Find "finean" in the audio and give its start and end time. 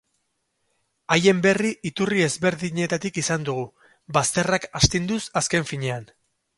5.75-6.15